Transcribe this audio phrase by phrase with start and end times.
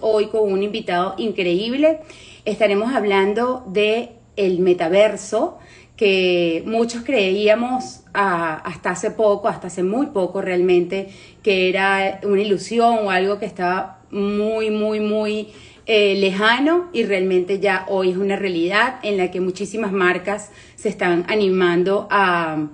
[0.00, 2.00] hoy con un invitado increíble.
[2.44, 5.58] Estaremos hablando de el metaverso
[5.96, 11.10] que muchos creíamos ah, hasta hace poco, hasta hace muy poco realmente,
[11.42, 15.48] que era una ilusión o algo que estaba muy, muy, muy
[15.86, 20.88] eh, lejano y realmente ya hoy es una realidad en la que muchísimas marcas se
[20.88, 22.68] están animando a,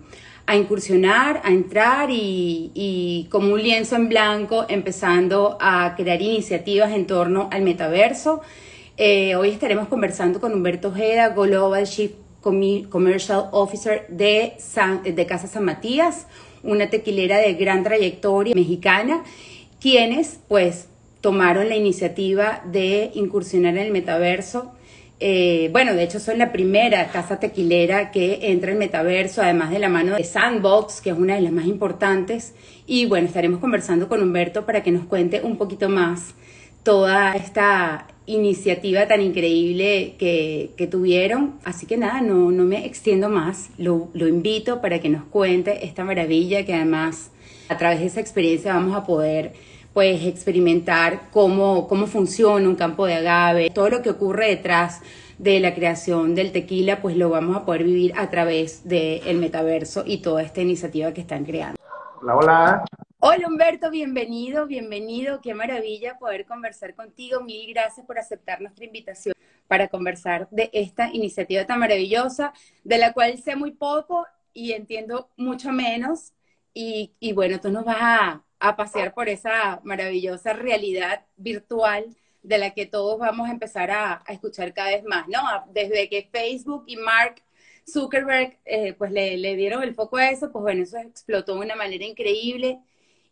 [0.55, 7.49] incursionar, a entrar y, como un lienzo en blanco empezando a crear iniciativas en torno
[7.51, 8.43] al metaverso.
[8.97, 14.53] Eh, hoy estaremos conversando con Humberto Ojeda, Global Chief Commercial Officer de,
[15.05, 16.29] de Casa San Matías,
[16.62, 19.25] una tequilera de gran trayectoria mexicana,
[19.81, 20.87] quienes pues
[21.20, 24.76] tomaron la iniciativa de incursionar en el metaverso.
[25.19, 29.79] Eh, bueno, de hecho son la primera casa tequilera que entra en metaverso, además de
[29.79, 32.55] la mano de Sandbox, que es una de las más importantes.
[32.87, 36.34] Y bueno, estaremos conversando con Humberto para que nos cuente un poquito más
[36.83, 41.55] toda esta iniciativa tan increíble que, tuvieron.
[41.64, 43.70] Así que nada, no, no me extiendo más.
[43.78, 47.31] Lo, lo invito para que nos cuente esta maravilla que además
[47.69, 49.53] a través de esa experiencia vamos a poder
[49.97, 55.00] pues experimentar cómo, cómo funciona un campo de agave, todo lo que ocurre detrás
[55.38, 60.05] de la creación del tequila, pues lo vamos a poder vivir a través del metaverso
[60.06, 61.80] y toda esta iniciativa que están creando.
[62.20, 62.84] Hola, hola.
[63.20, 65.41] Hola Humberto, bienvenido, bienvenido.
[65.41, 67.41] Qué maravilla poder conversar contigo.
[67.41, 69.34] Mil gracias por aceptar nuestra invitación
[69.66, 72.53] para conversar de esta iniciativa tan maravillosa,
[72.84, 76.34] de la cual sé muy poco y entiendo mucho menos.
[76.75, 82.59] Y, y bueno, tú nos vas a, a pasear por esa maravillosa realidad virtual de
[82.59, 85.41] la que todos vamos a empezar a, escuchar cada vez más, ¿no?
[85.73, 87.43] Desde que Facebook y Mark
[87.89, 91.77] Zuckerberg eh, pues le, dieron el foco a eso, pues bueno, eso explotó de una
[91.77, 92.81] manera increíble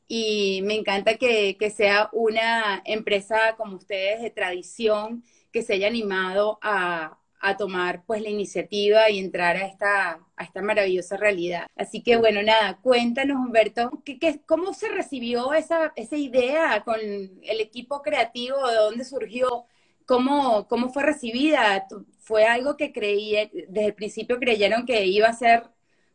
[0.09, 5.87] y me encanta que, que sea una empresa como ustedes de tradición que se haya
[5.87, 11.67] animado a, a tomar pues la iniciativa y entrar a esta, a esta maravillosa realidad.
[11.77, 16.99] Así que bueno, nada, cuéntanos Humberto, ¿qué, qué, cómo se recibió esa, esa idea con
[17.01, 18.67] el equipo creativo?
[18.67, 19.67] ¿De dónde surgió?
[20.07, 21.87] ¿Cómo, cómo fue recibida?
[22.21, 25.65] ¿Fue algo que creí, desde el principio creyeron que iba a ser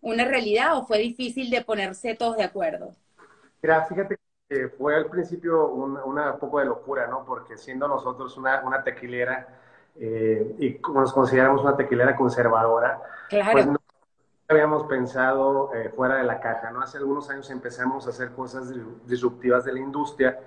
[0.01, 2.95] una realidad o fue difícil de ponerse todos de acuerdo?
[3.88, 7.23] Fíjate que fue al principio una, una poco de locura, ¿no?
[7.25, 9.59] Porque siendo nosotros una, una tequilera,
[10.00, 13.02] eh, y como nos consideramos una tequilera conservadora,
[13.52, 13.78] pues no
[14.48, 16.82] habíamos pensado eh, fuera de la caja, ¿no?
[16.82, 18.74] Hace algunos años empezamos a hacer cosas
[19.06, 20.40] disruptivas de la industria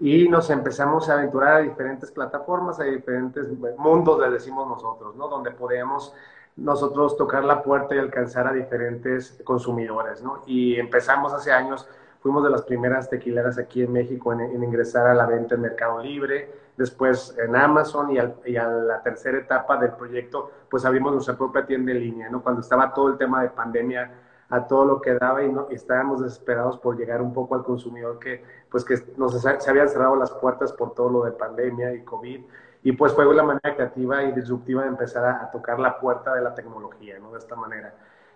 [0.00, 3.46] y nos empezamos a aventurar a diferentes plataformas, a diferentes
[3.78, 5.28] mundos, le decimos nosotros, ¿no?
[5.28, 6.14] Donde podíamos
[6.56, 10.42] nosotros tocar la puerta y alcanzar a diferentes consumidores, ¿no?
[10.46, 11.88] Y empezamos hace años,
[12.24, 16.02] fuimos de las primeras tequileras aquí en México en, ingresar a la venta en Mercado
[16.02, 21.66] Libre, después en Amazon y, a la tercera etapa del proyecto, pues abrimos nuestra propia
[21.66, 22.42] tienda en línea, ¿no?
[22.42, 24.10] Cuando estaba todo el tema de pandemia
[24.48, 28.42] a todo lo que daba y, estábamos desesperados por llegar un poco al consumidor que,
[28.70, 32.42] pues que nos, se habían cerrado las puertas por todo lo de pandemia y COVID.
[32.84, 36.40] Y pues fue la manera creativa y disruptiva de empezar a, tocar la puerta de
[36.40, 37.32] la tecnología, ¿no?
[37.32, 37.92] De esta manera.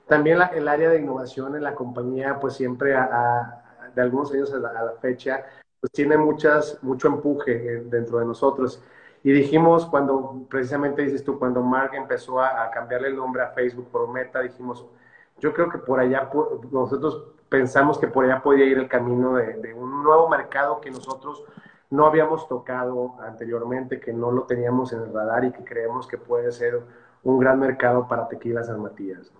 [0.06, 2.94] También el área de innovación en la compañía, pues siempre
[3.98, 5.44] de algunos años a la fecha,
[5.80, 8.80] pues tiene muchas, mucho empuje dentro de nosotros.
[9.24, 13.88] Y dijimos, cuando precisamente dices tú, cuando Mark empezó a, cambiarle el nombre a Facebook
[13.90, 14.86] por Meta, dijimos,
[15.38, 16.30] yo creo que por allá,
[16.70, 20.92] nosotros pensamos que por allá podía ir el camino de, de, un nuevo mercado que
[20.92, 21.44] nosotros
[21.90, 26.18] no habíamos tocado anteriormente, que no lo teníamos en el radar y que creemos que
[26.18, 26.82] puede ser
[27.24, 29.32] un gran mercado para Tequila San Matías.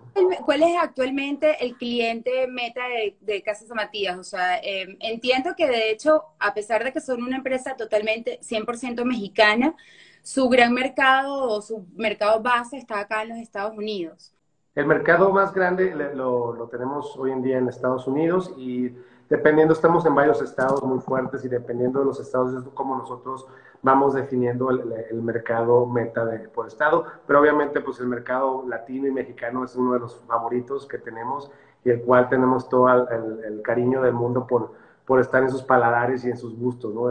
[0.45, 2.81] ¿Cuál es actualmente el cliente meta
[3.19, 4.17] de, Casa San Matías?
[4.17, 8.39] O sea, em, entiendo que de hecho, a pesar de que son una empresa totalmente
[8.41, 9.75] 100% mexicana,
[10.21, 14.33] su gran mercado o su mercado base está acá en los Estados Unidos.
[14.75, 18.93] El mercado más grande lo, lo tenemos hoy en día en Estados Unidos y
[19.29, 23.45] dependiendo, estamos en varios estados muy fuertes y dependiendo de los estados es como nosotros
[23.81, 29.11] vamos definiendo el, mercado meta de, por estado, pero obviamente pues el mercado latino y
[29.11, 31.51] mexicano es uno de los favoritos que tenemos
[31.83, 34.73] y el cual tenemos todo el, cariño del mundo por,
[35.05, 37.09] por estar en sus paladares y en sus gustos, ¿no?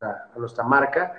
[0.00, 1.14] a, nuestra marca.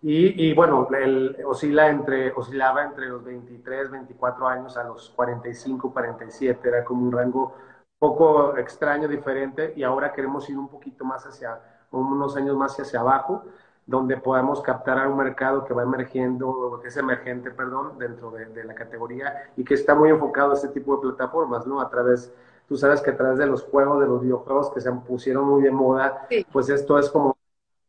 [0.00, 5.92] Y, y, bueno, el, oscila entre, oscilaba entre los 23, 24 años a los 45,
[5.92, 7.54] 47, era como un rango
[7.98, 11.58] poco extraño, diferente, y ahora queremos ir un poquito más hacia
[11.90, 13.44] unos años más hacia abajo,
[13.88, 18.62] donde podamos captar a un mercado que va emergiendo, que es emergente, perdón, dentro de,
[18.62, 21.80] la categoría y que está muy enfocado a este tipo de plataformas, ¿no?
[21.80, 22.30] A través,
[22.68, 25.62] tú sabes que a través de los juegos, de los videojuegos que se pusieron muy
[25.62, 27.34] de moda, pues esto es como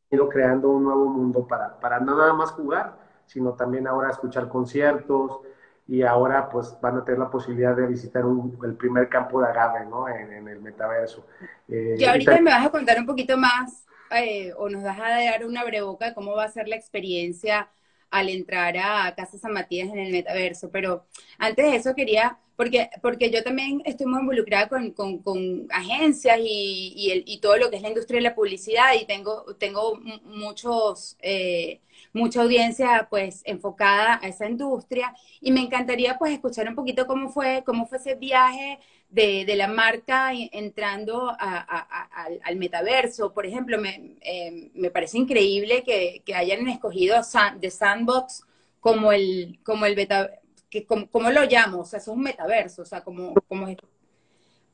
[0.10, 4.48] ido creando un nuevo mundo para, para no nada más jugar, sino también ahora escuchar
[4.48, 5.42] conciertos
[5.86, 8.24] y ahora pues van a tener la posibilidad de visitar
[8.64, 10.08] el primer campo de agave, ¿no?
[10.08, 11.26] En, el metaverso.
[11.68, 15.10] Eh, y ahorita me vas a contar un poquito más eh, o nos vas a
[15.10, 17.70] dar una breboca de cómo va a ser la experiencia
[18.10, 20.72] al entrar a Casa San Matías en el metaverso.
[20.72, 21.06] Pero
[21.38, 26.94] antes de eso quería, porque, porque yo también estoy muy involucrada con, con, agencias y,
[26.96, 30.00] y, el, y, todo lo que es la industria de la publicidad y tengo, tengo
[30.26, 31.82] muchos, eh,
[32.14, 37.30] mucha audiencia pues enfocada a esa industria y me encantaría pues escuchar un poquito cómo
[37.30, 38.80] fue, cómo fue ese viaje
[39.10, 43.34] de, de la marca entrando al, metaverso.
[43.34, 47.18] Por ejemplo, me, eh, me parece increíble que, que hayan escogido
[47.60, 48.44] de Sandbox
[48.80, 50.32] como el, como el beta,
[50.70, 53.68] que, como, lo llamo, o sea, es un metaverso, o sea, como, como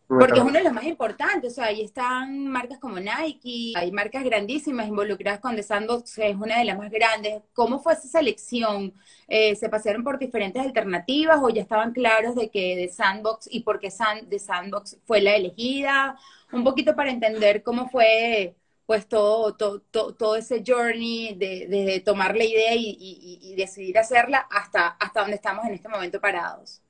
[0.07, 3.91] porque es uno de los más importantes, o sea, ahí están marcas como Nike, hay
[3.91, 7.41] marcas grandísimas involucradas con The Sandbox, es una de las más grandes.
[7.53, 8.93] ¿Cómo fue esa selección?
[9.27, 13.61] Eh, ¿Se pasaron por diferentes alternativas o ya estaban claros de que The Sandbox y
[13.61, 13.89] por qué
[14.29, 16.17] The Sandbox fue la elegida?
[16.51, 18.55] Un poquito para entender cómo fue
[18.85, 22.95] pues todo, todo, todo, ese journey de, tomar la idea y,
[23.41, 26.84] y, decidir hacerla hasta, hasta donde estamos en este momento parados.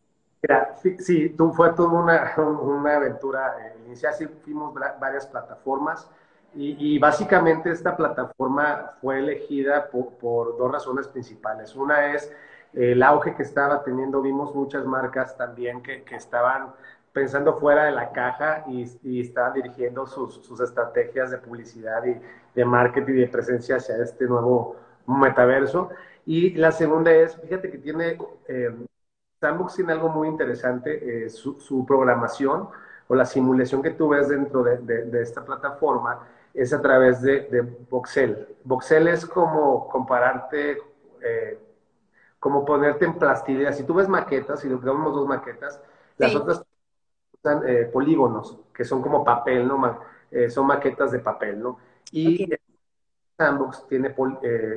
[0.48, 6.08] Mira, sí, sí tú, fue toda una, una aventura eh, inicial, sí fuimos varias plataformas
[6.54, 11.76] y, básicamente esta plataforma fue elegida por, dos razones principales.
[11.76, 12.32] Una es
[12.74, 16.74] el auge que estaba teniendo, vimos muchas marcas también que, que estaban
[17.12, 22.22] pensando fuera de la caja y, y estaban dirigiendo sus, sus, estrategias de publicidad y
[22.54, 24.78] de marketing y de presencia hacia este nuevo
[25.08, 25.90] metaverso.
[26.26, 28.18] Y la segunda es, fíjate que tiene
[28.48, 28.74] eh,
[29.40, 32.70] Sandbox tiene algo muy interesante, eh, su, programación
[33.08, 38.48] o la simulación que tú ves dentro de, esta plataforma es a través de, Voxel.
[38.64, 40.78] Voxel es como compararte,
[41.22, 41.60] eh,
[42.40, 43.74] como ponerte en plastidea.
[43.74, 45.80] Si tú ves maquetas, si vemos dos maquetas,
[46.18, 46.64] las otras
[47.44, 50.00] son eh, polígonos, que son como papel, ¿no?
[50.50, 51.78] son maquetas de papel, ¿no?
[52.12, 52.50] Y
[53.38, 54.14] Sandbox tiene,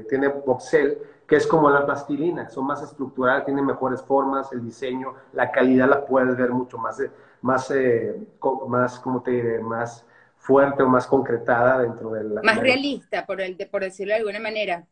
[0.08, 5.12] tiene Voxel, que es como la plastilina, son más estructurales, tienen mejores formas, el diseño,
[5.34, 7.10] la calidad la puedes ver mucho más, eh,
[7.42, 8.18] más, eh,
[8.66, 10.06] más como te diré, más
[10.38, 12.42] fuerte o más concretada dentro de la...
[12.42, 14.86] Más realista, por, el, por decirlo de alguna manera.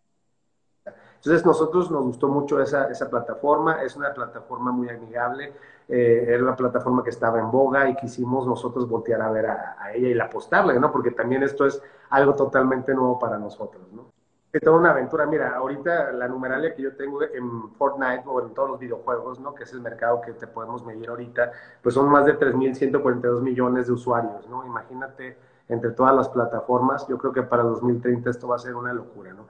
[1.14, 5.54] Entonces, nosotros nos gustó mucho esa, esa plataforma, es una plataforma muy amigable,
[5.88, 9.76] eh, era una plataforma que estaba en boga y quisimos nosotros voltear a ver a,
[9.80, 10.92] a, ella y apostarle, ¿no?
[10.92, 14.15] Porque también esto es algo totalmente nuevo para nosotros, ¿no?
[14.60, 15.26] Toda una aventura.
[15.26, 19.54] Mira, ahorita la numeralia que yo tengo en Fortnite o en todos los videojuegos, ¿no?
[19.54, 23.86] Que es el mercado que te podemos medir ahorita, pues son más de 3.142 millones
[23.86, 24.64] de usuarios, ¿no?
[24.64, 25.36] Imagínate
[25.68, 27.06] entre todas las plataformas.
[27.08, 29.46] Yo creo que para 2030 esto va a ser una locura, ¿no?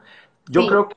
[0.48, 0.96] Yo creo que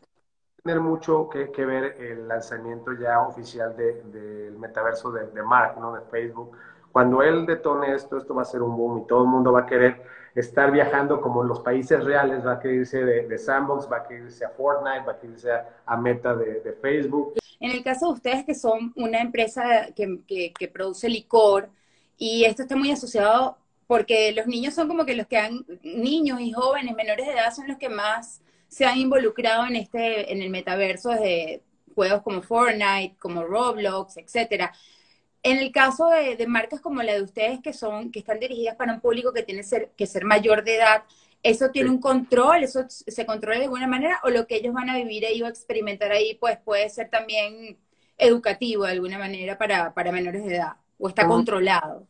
[0.64, 5.94] tener mucho que, ver el lanzamiento ya oficial del metaverso de, de Mark, ¿no?
[5.94, 6.52] De Facebook.
[6.92, 9.62] Cuando él detone esto, esto va a ser un boom y todo el mundo va
[9.62, 13.90] a querer estar viajando como en los países reales, va a querer irse de, Sandbox,
[13.92, 17.34] va a querer a Fortnite, va a querer a, Meta de, Facebook.
[17.60, 21.70] En el caso de ustedes que son una empresa que, que, produce licor,
[22.18, 26.40] y esto está muy asociado porque los niños son como que los que han, niños
[26.42, 30.42] y jóvenes menores de edad son los que más se han involucrado en este, en
[30.44, 31.64] el metaverso de
[31.96, 34.72] juegos como Fortnite, como Roblox, etcétera.
[35.42, 38.94] En el caso de, marcas como la de ustedes, que son, que están dirigidas para
[38.94, 41.04] un público que tiene ser, que ser mayor de edad,
[41.44, 42.64] ¿eso tiene un control?
[42.64, 44.20] ¿Eso se controla de alguna manera?
[44.24, 47.78] ¿O lo que ellos van a vivir ahí o experimentar ahí, pues puede ser también
[48.18, 50.74] educativo de alguna manera para, para menores de edad?
[50.98, 52.06] ¿O está controlado?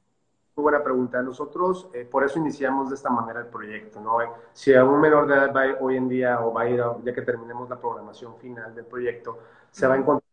[0.55, 1.21] Muy buena pregunta.
[1.21, 4.17] Nosotros, eh, por eso iniciamos de esta manera el proyecto, ¿no?
[4.51, 7.13] Si a un menor de edad va hoy en día o va a ir, ya
[7.13, 9.38] que terminemos la programación final del proyecto,
[9.71, 10.28] se va a encontrar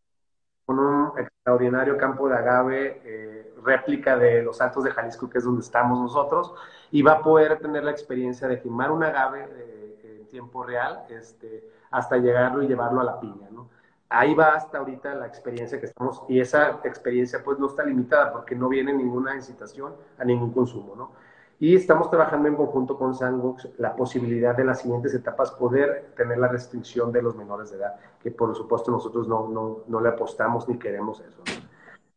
[0.67, 5.45] con un extraordinario campo de agave, eh, réplica de los Altos de Jalisco, que es
[5.45, 6.55] donde estamos nosotros,
[6.91, 11.05] y va a poder tener la experiencia de filmar un agave eh, en tiempo real
[11.09, 13.69] este, hasta llegarlo y llevarlo a la piña, ¿no?
[14.09, 18.33] Ahí va hasta ahorita la experiencia que estamos, y esa experiencia pues no está limitada
[18.33, 21.11] porque no viene ninguna incitación a ningún consumo, ¿no?
[21.59, 26.39] Y estamos trabajando en conjunto con Sandbox la posibilidad de las siguientes etapas poder tener
[26.39, 30.11] la restricción de los menores de edad, que por supuesto nosotros no, no, no le
[30.11, 31.43] apostamos ni queremos eso.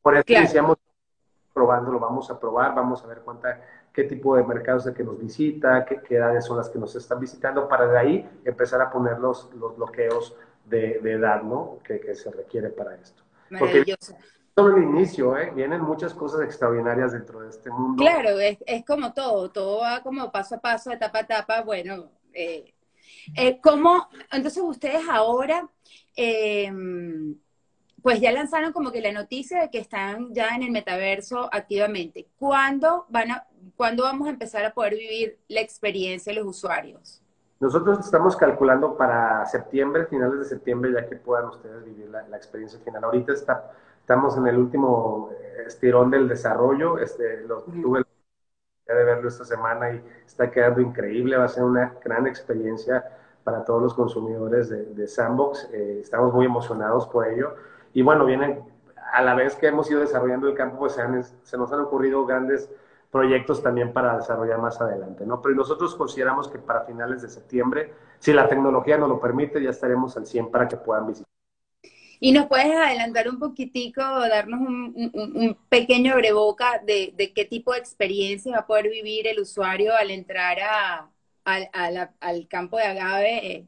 [0.01, 0.77] Por eso iniciamos
[1.53, 3.61] probándolo, vamos a probar, vamos a ver cuánta,
[3.93, 6.95] qué tipo de mercados es el que nos visita, qué, edades son las que nos
[6.95, 11.79] están visitando, para de ahí empezar a poner los, los bloqueos de, de edad, ¿no?
[11.83, 13.23] Que, que, se requiere para esto.
[13.57, 13.83] Porque
[14.55, 15.51] solo el inicio, ¿eh?
[15.55, 18.01] Vienen muchas cosas extraordinarias dentro de este mundo.
[18.03, 22.09] Claro, es, es como todo, todo va como paso a paso, etapa a etapa, bueno,
[22.33, 22.73] eh,
[23.35, 25.69] Eh, ¿Cómo, entonces ustedes ahora,
[26.15, 27.35] em,
[28.01, 32.27] pues ya lanzaron como que la noticia de que están ya en el metaverso activamente.
[32.37, 37.21] ¿Cuándo, van a, ¿Cuándo vamos a empezar a poder vivir la experiencia de los usuarios?
[37.59, 42.79] Nosotros estamos calculando para septiembre, finales de septiembre, ya que puedan ustedes vivir la, experiencia
[42.79, 43.03] final.
[43.03, 43.71] Ahorita está,
[44.09, 45.29] estamos en el último
[45.67, 46.97] estirón del desarrollo.
[46.97, 48.03] Este, lo, tuve
[48.87, 51.37] de verlo esta semana y está quedando increíble.
[51.37, 53.05] Va a ser una gran experiencia
[53.43, 55.69] para todos los consumidores de, Sandbox.
[55.71, 57.53] Eh, estamos muy emocionados por ello.
[57.93, 58.63] Y bueno, vienen,
[59.13, 60.93] a la vez que hemos ido desarrollando el campo, pues
[61.43, 62.67] se, nos han ocurrido grandes
[63.11, 65.39] proyectos también para desarrollar más adelante, ¿no?
[65.39, 69.69] Pero nosotros consideramos que para finales de septiembre, si la tecnología nos lo permite, ya
[69.69, 71.28] estaremos al 100 para que puedan visitar.
[72.19, 77.79] ¿Y nos puedes adelantar un poquitico, darnos un, pequeño breboca de, de, qué tipo de
[77.79, 81.09] experiencia va a poder vivir el usuario al entrar a,
[81.45, 83.67] al campo de agave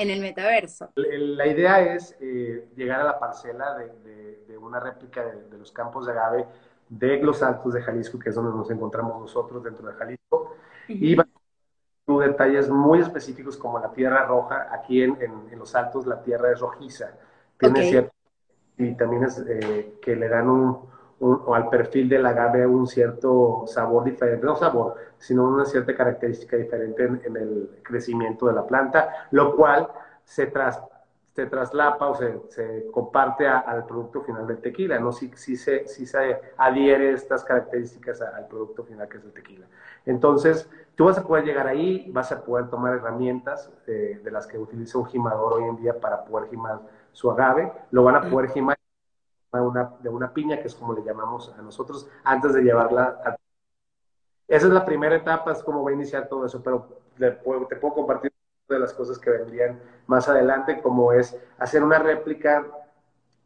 [0.00, 0.92] en el metaverso?
[0.96, 6.06] La idea es eh, llegar a la parcela de, de, una réplica de, los campos
[6.06, 6.46] de agave
[6.88, 10.56] de los Altos de Jalisco, que es donde nos encontramos nosotros dentro de Jalisco,
[10.88, 14.68] y va a detalles muy específicos como la tierra roja.
[14.72, 17.12] Aquí en, en, los Altos la tierra es rojiza,
[17.60, 18.12] tiene cierto,
[18.78, 20.90] y también es eh, que le dan un,
[21.20, 26.56] o al perfil del agave un cierto sabor diferente, no sabor, sino una cierta característica
[26.56, 29.86] diferente en, el crecimiento de la planta, lo cual
[30.24, 30.82] se, tras,
[31.34, 35.12] se traslapa o se, se comparte al producto final del tequila, ¿no?
[35.12, 39.66] Si, si, se, si se adhiere estas características al producto final que es el tequila.
[40.06, 44.46] Entonces, tú vas a poder llegar ahí, vas a poder tomar herramientas eh, de las
[44.46, 46.80] que utiliza un gimador hoy en día para poder gimar
[47.12, 48.76] su agave, lo van a poder gimar
[49.52, 53.36] una, de una piña, que es como le llamamos a nosotros, antes de llevarla a...
[54.46, 57.66] Esa es la primera etapa, es como va a iniciar todo eso, pero te puedo,
[57.66, 58.32] te puedo compartir
[58.68, 62.66] de las cosas que vendrían más adelante, como es hacer una réplica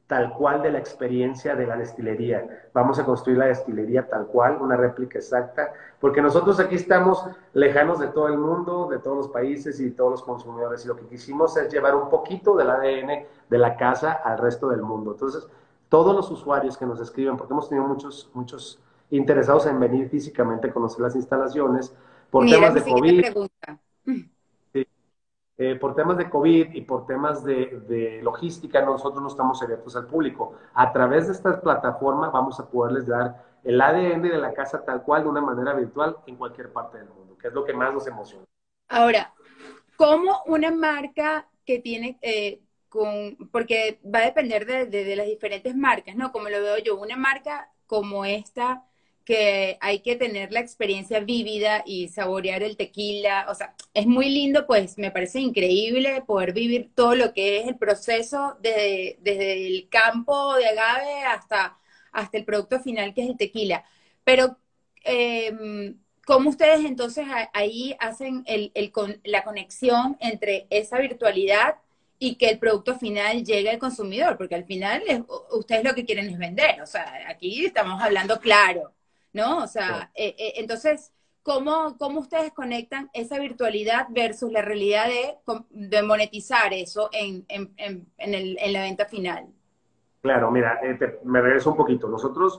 [0.06, 2.68] tal cual de la experiencia de la destilería.
[2.75, 7.99] Vamos a construir la destilería tal cual, una réplica exacta, porque nosotros aquí estamos lejanos
[7.99, 10.97] de todo el mundo, de todos los países y de todos los consumidores, y lo
[10.97, 15.12] que quisimos es llevar un poquito del ADN de la casa al resto del mundo.
[15.12, 15.46] Entonces,
[15.88, 20.68] todos los usuarios que nos escriben, porque hemos tenido muchos, muchos interesados en venir físicamente
[20.68, 21.94] a conocer las instalaciones,
[22.30, 23.24] por temas de COVID.
[25.56, 30.06] Eh, por temas de COVID y por temas de, logística, nosotros no estamos abiertos al
[30.06, 30.54] público.
[30.74, 35.02] A través de esta plataforma vamos a poderles dar el ADN de la casa tal
[35.04, 37.94] cual de una manera virtual en cualquier parte del mundo, que es lo que más
[37.94, 38.44] nos emociona.
[38.88, 39.32] Ahora,
[39.96, 42.60] ¿cómo una marca que tiene, eh,
[43.50, 46.32] porque va a depender de, las diferentes marcas, ¿no?
[46.32, 48.84] Como lo veo yo, una marca como esta,
[49.24, 54.28] que hay que tener la experiencia vívida y saborear el tequila, o sea, es muy
[54.28, 59.66] lindo, pues me parece increíble poder vivir todo lo que es el proceso desde, desde
[59.66, 61.78] el campo de agave hasta,
[62.12, 63.84] hasta el producto final que es el tequila.
[64.24, 64.58] Pero,
[65.04, 65.94] eh,
[66.26, 68.92] ¿cómo ustedes entonces ahí hacen el, el,
[69.24, 71.76] la conexión entre esa virtualidad
[72.25, 75.02] y que el producto final llegue al consumidor, porque al final
[75.52, 78.93] ustedes lo que quieren es vender, o sea, aquí estamos hablando claro,
[79.35, 79.59] ¿no?
[79.59, 81.12] O sea, eh, eh, entonces,
[81.43, 85.37] ¿cómo, ¿cómo ustedes conectan esa virtualidad versus la realidad de,
[85.69, 89.47] de monetizar eso en, en, en, el, en, la venta final?
[90.23, 92.09] Claro, mira, eh, me regreso un poquito.
[92.09, 92.59] Nosotros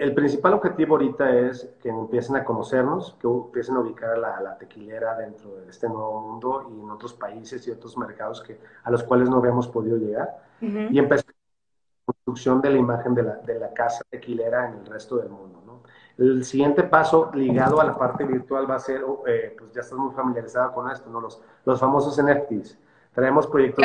[0.00, 4.56] el principal objetivo ahorita es que empiecen a conocernos, que empiecen a ubicar a la,
[4.56, 8.90] tequilera dentro de este nuevo mundo y en otros países y otros mercados que, a
[8.90, 10.38] los cuales no habíamos podido llegar.
[10.62, 14.86] Y empezar la construcción de la imagen de la, de la, casa tequilera en el
[14.86, 15.62] resto del mundo.
[15.66, 15.82] ¿no?
[16.16, 19.98] El siguiente paso ligado a la parte virtual va a ser, eh, pues ya estás
[19.98, 21.20] muy familiarizado con esto, ¿no?
[21.20, 22.78] los, los famosos NFTs.
[23.12, 23.84] Traemos proyectos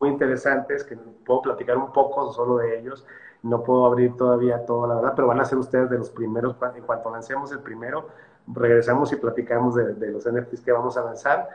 [0.00, 3.06] muy interesantes que puedo platicar un poco solo de ellos.
[3.42, 6.56] No puedo abrir todavía todo, la verdad, pero van a ser ustedes de los primeros,
[6.74, 8.08] en cuanto lancemos el primero,
[8.46, 11.48] regresamos y platicamos de, los NFTs que vamos a lanzar.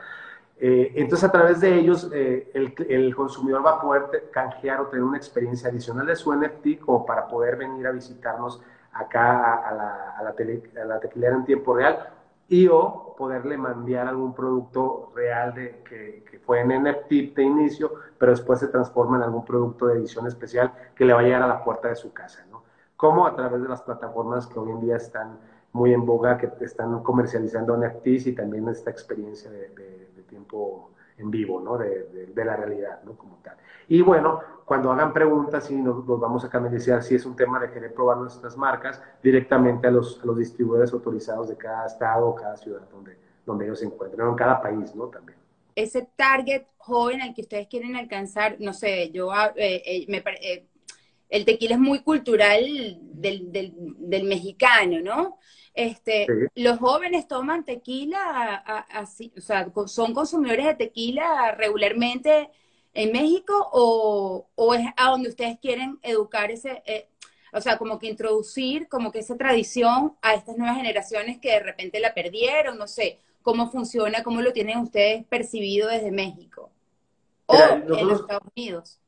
[0.58, 5.04] Eh, entonces, a través de ellos, eh, el, consumidor va a poder canjear o tener
[5.04, 8.62] una experiencia adicional de su NFT como para poder venir a visitarnos
[8.92, 10.32] acá a, la, a, la,
[10.82, 12.15] a la tequilera en tiempo real
[12.48, 17.92] y o poderle mandar algún producto real de, que, que, fue en NFT de inicio,
[18.18, 21.42] pero después se transforma en algún producto de edición especial que le va a llegar
[21.42, 22.62] a la puerta de su casa, ¿no?
[22.96, 25.38] Como a través de las plataformas que hoy en día están
[25.76, 31.30] muy en boga, que están comercializando NFTs y también esta experiencia de, de tiempo en
[31.30, 31.78] vivo, ¿no?
[31.78, 33.16] De, de, la realidad, ¿no?
[33.16, 33.56] Como tal.
[33.88, 37.70] Y bueno, cuando hagan preguntas y nos, vamos a canalizar si es un tema de
[37.70, 42.34] querer probar nuestras marcas directamente a los, a los distribuidores autorizados de cada estado o
[42.34, 45.06] cada ciudad donde, donde ellos se encuentren, o en cada país, ¿no?
[45.06, 45.38] También.
[45.74, 50.22] ese target joven al que ustedes quieren alcanzar, no sé, yo ah, eh, eh, me,
[50.40, 50.66] eh,
[51.28, 52.64] el tequila es muy cultural
[53.00, 55.38] del, del, mexicano, ¿no?
[55.76, 58.54] Este, Los jóvenes toman tequila
[58.90, 62.50] así, o sea, son consumidores de tequila regularmente
[62.94, 66.82] en México o, o es a donde ustedes quieren educar ese,
[67.52, 71.60] o sea, como que introducir como que esa tradición a estas nuevas generaciones que de
[71.60, 76.70] repente la perdieron, no sé, cómo funciona, cómo lo tienen ustedes percibido desde México
[77.44, 78.98] o en los Estados Unidos.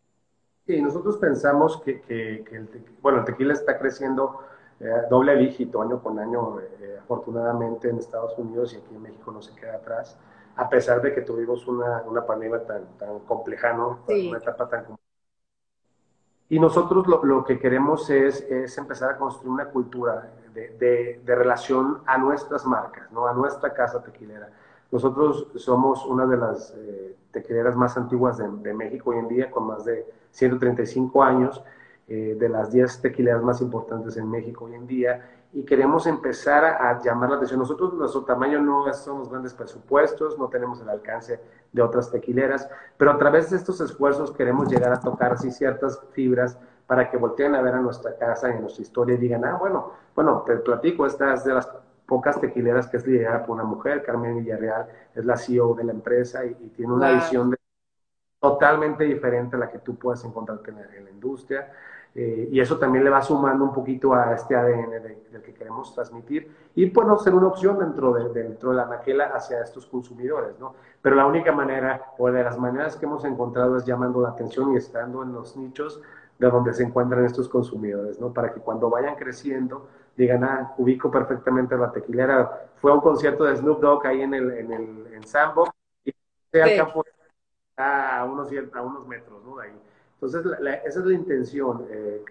[0.67, 2.69] Sí, nosotros pensamos que, que, el,
[3.01, 4.41] bueno, el tequila está creciendo
[4.81, 9.31] eh, doble dígito año con año, eh, afortunadamente en Estados Unidos y aquí en México
[9.33, 10.19] no se queda atrás,
[10.57, 14.01] a pesar de que tuvimos una, una pandemia tan, tan compleja, ¿no?
[14.09, 15.09] Una etapa tan compleja
[16.51, 21.35] y nosotros lo, lo que queremos es, es, empezar a construir una cultura de, de,
[21.35, 23.27] relación a nuestras marcas, ¿no?
[23.27, 24.49] a nuestra casa tequilera.
[24.91, 29.51] Nosotros somos una de las eh, tequileras más antiguas de, de, México hoy en día,
[29.51, 31.63] con más de 135 años,
[32.09, 36.65] eh, de las 10 tequileras más importantes en México hoy en día, y queremos empezar
[36.65, 37.59] a, llamar la atención.
[37.59, 41.41] Nosotros, nuestro tamaño no son los grandes presupuestos, no tenemos el alcance
[41.73, 46.01] de otras tequileras, pero a través de estos esfuerzos queremos llegar a tocar así ciertas
[46.13, 49.45] fibras para que volteen a ver a nuestra casa y a nuestra historia y digan,
[49.45, 51.71] ah, bueno, bueno, te platico, esta es de las
[52.07, 55.93] pocas tequileras que es liderada por una mujer, Carmen Villarreal es la CEO de la
[55.93, 57.55] empresa y, tiene una visión
[58.41, 61.71] totalmente diferente a la que tú puedes encontrar en en la industria.
[62.15, 64.91] Eh, y eso también le va sumando un poquito a este ADN
[65.31, 69.27] del que queremos transmitir y puede ser una opción dentro de, dentro de la maquela
[69.27, 70.75] hacia estos consumidores, ¿no?
[71.01, 74.73] Pero la única manera o de las maneras que hemos encontrado es llamando la atención
[74.73, 76.03] y estando en los nichos
[76.39, 78.33] de donde se encuentran estos consumidores, ¿no?
[78.33, 82.69] Para que cuando vayan creciendo digan, ah, ubico perfectamente la tequilera.
[82.77, 85.71] Fue a un concierto de Snoop Dogg ahí en el, en el en Sandbox
[86.05, 86.13] y
[86.51, 86.81] se
[87.77, 89.57] a unos, a unos metros, ¿no?
[89.57, 89.81] De ahí.
[90.21, 90.53] Entonces,
[90.85, 92.23] esa es la intención, eh,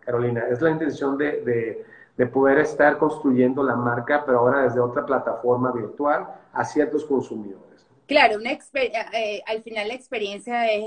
[0.00, 1.84] Carolina, es la intención de,
[2.30, 7.86] poder estar construyendo la marca, pero ahora desde otra plataforma virtual a ciertos consumidores.
[8.06, 10.84] Claro, una eh, al final la experiencia es,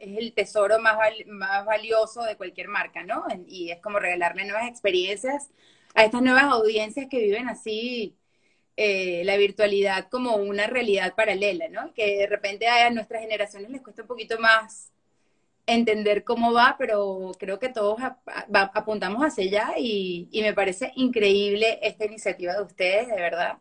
[0.00, 3.24] el tesoro más, más valioso de cualquier marca, ¿no?
[3.46, 5.50] Y es como regalarle nuevas experiencias
[5.94, 8.16] a estas nuevas audiencias que viven así
[8.76, 11.92] eh, la virtualidad como una realidad paralela, ¿no?
[11.92, 14.92] Que de repente a nuestras generaciones les cuesta un poquito más
[15.66, 17.98] entender cómo va, pero creo que todos
[18.74, 23.58] apuntamos hacia allá y, me parece increíble esta iniciativa de ustedes, de verdad.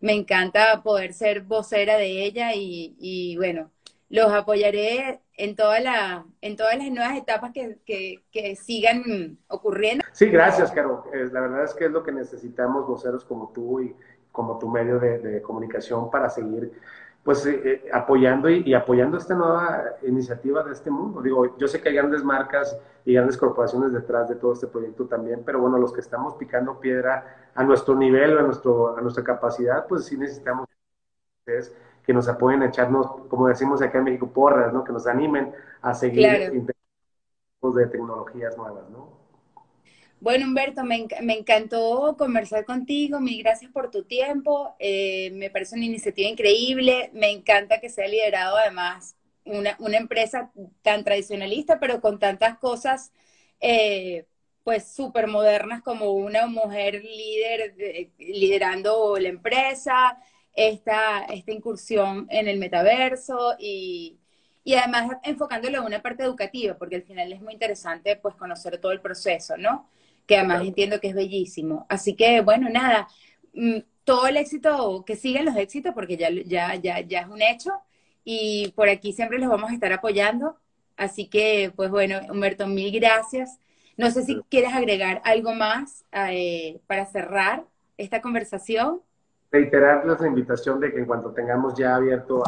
[0.00, 3.70] Me encanta poder ser vocera de ella y, bueno,
[4.08, 10.04] los apoyaré en, toda la, en todas las nuevas etapas que, sigan ocurriendo.
[10.12, 11.04] Sí, gracias, Caro.
[11.12, 13.94] La verdad es que es lo que necesitamos voceros como tú y
[14.32, 16.72] como tu medio de comunicación para seguir
[17.22, 21.20] pues eh, eh, apoyando y, apoyando esta nueva iniciativa de este mundo.
[21.20, 25.06] Digo, yo sé que hay grandes marcas y grandes corporaciones detrás de todo este proyecto
[25.06, 29.22] también, pero bueno, los que estamos picando piedra a nuestro nivel, a, nuestro, a nuestra
[29.22, 30.66] capacidad, pues sí necesitamos
[32.04, 34.84] que nos apoyen a echarnos, como decimos acá en México, porras, ¿no?
[34.84, 35.52] Que nos animen
[35.82, 37.74] a seguir claro.
[37.74, 39.19] de tecnologías nuevas, ¿no?
[40.20, 43.20] Bueno, Humberto, me, encantó conversar contigo.
[43.20, 44.74] Mil gracias por tu tiempo.
[44.78, 47.10] Eh, me parece una iniciativa increíble.
[47.14, 50.52] Me encanta que sea liderado además una, empresa
[50.82, 53.12] tan tradicionalista, pero con tantas cosas
[53.60, 54.26] eh,
[54.62, 57.74] pues súper modernas como una mujer líder
[58.18, 60.18] liderando la empresa,
[60.54, 64.18] esta, esta incursión en el metaverso y,
[64.64, 68.78] y además enfocándolo en una parte educativa, porque al final es muy interesante pues conocer
[68.78, 69.88] todo el proceso, ¿no?
[70.30, 71.86] Que además entiendo que es bellísimo.
[71.88, 73.08] Así que, bueno, nada,
[73.52, 77.42] mm, todo el éxito, que sigan los éxitos, porque ya, ya, ya, ya es un
[77.42, 77.72] hecho,
[78.22, 80.56] y por aquí siempre los vamos a estar apoyando.
[80.96, 83.58] Así que, pues bueno, Humberto, mil gracias.
[83.96, 87.64] No sé si quieres agregar algo más eh, para cerrar
[87.98, 89.00] esta conversación.
[89.50, 92.44] Reiterarles la invitación de que en cuanto tengamos ya abierto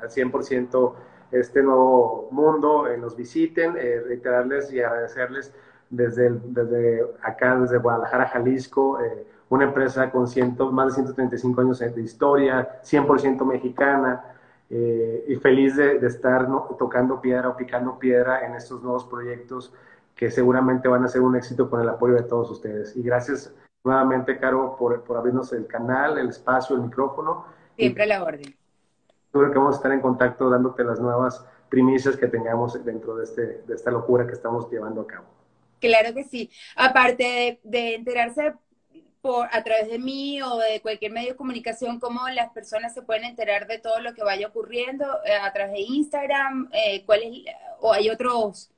[0.00, 0.94] al 100%
[1.30, 5.54] este nuevo mundo, eh, nos visiten, eh, reiterarles y agradecerles
[5.90, 11.78] desde, desde acá, desde Guadalajara, Jalisco, eh, una empresa con ciento, más de 135 años
[11.80, 14.24] de historia, 100% mexicana,
[14.72, 16.48] eh, y feliz de, estar
[16.78, 19.74] tocando piedra o picando piedra en estos nuevos proyectos
[20.14, 22.96] que seguramente van a ser un éxito con el apoyo de todos ustedes.
[22.96, 27.46] Y gracias nuevamente, Caro, por, por abrirnos el canal, el espacio, el micrófono.
[27.76, 28.54] Siempre a la orden.
[29.32, 33.24] Seguro que vamos a estar en contacto dándote las nuevas primicias que tengamos dentro de,
[33.24, 35.39] este, de esta locura que estamos llevando a cabo.
[35.80, 36.50] Claro que sí.
[36.76, 38.54] Aparte de, enterarse
[39.20, 43.02] por, a través de mí o de cualquier medio de comunicación, cómo las personas se
[43.02, 47.22] pueden enterar de todo lo que vaya ocurriendo eh, a través de Instagram, eh, ¿cuál
[47.80, 48.70] o hay otros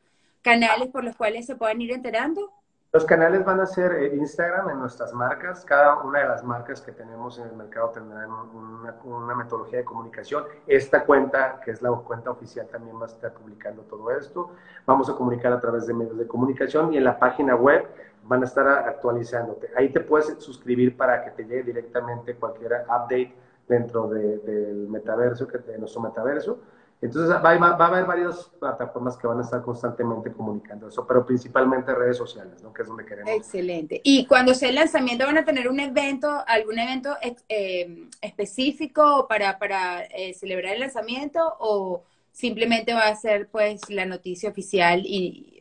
[0.43, 2.53] canales por los cuales se puedan ir enterando.
[2.94, 5.64] Los canales van a ser eh, Instagram en nuestras marcas.
[5.64, 10.44] Cada una de las marcas que tenemos en el mercado tendrán una, metodología de comunicación.
[10.66, 14.50] Esta cuenta, que es la cuenta oficial, también va a estar publicando todo esto.
[14.85, 17.87] Vamos a comunicar a través de medios de comunicación y en la página web
[18.24, 19.70] van a estar actualizándote.
[19.74, 23.35] Ahí te puedes suscribir para que te llegue directamente cualquier update
[23.68, 26.59] dentro del metaverso, de nuestro metaverso.
[27.03, 31.93] Entonces va, a haber varias plataformas que van a estar constantemente comunicando eso, pero principalmente
[31.93, 32.73] redes sociales, ¿no?
[32.73, 33.29] Que es donde queremos.
[33.29, 34.01] Excelente.
[34.05, 37.17] Y cuando sea el lanzamiento, ¿van a tener un evento, algún evento
[37.49, 44.07] eh, específico para, para eh, celebrar el lanzamiento o simplemente va a ser pues la
[44.07, 45.61] noticia oficial y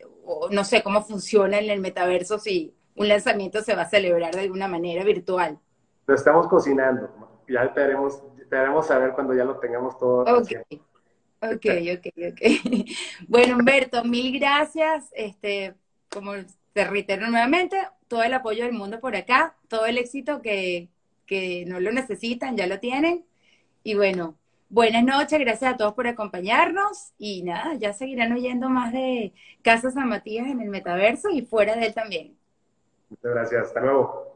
[0.51, 4.41] no sé cómo funciona en el metaverso si un lanzamiento se va a celebrar de
[4.41, 5.57] alguna manera virtual?
[6.05, 7.09] Lo estamos cocinando,
[7.49, 8.21] ya te haremos,
[8.85, 10.21] saber cuando ya lo tengamos todo.
[10.37, 10.61] Okay.
[11.41, 11.65] Ok,
[11.97, 12.41] ok, ok.
[13.27, 15.09] Bueno, Humberto, mil gracias.
[15.13, 15.75] Este,
[16.09, 16.33] como
[16.73, 17.77] te reitero nuevamente,
[18.07, 20.89] todo el apoyo del mundo por acá, todo el éxito que,
[21.25, 23.25] que no lo necesitan, ya lo tienen.
[23.83, 24.37] Y bueno,
[24.69, 27.13] buenas noches, gracias a todos por acompañarnos.
[27.17, 31.75] Y nada, ya seguirán oyendo más de Casa San Matías en el metaverso y fuera
[31.75, 32.37] de él también.
[33.09, 34.30] Muchas gracias, hasta luego.